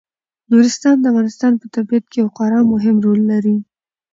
[0.49, 3.57] نورستان د افغانستان په طبیعت کې یو خورا مهم رول لري.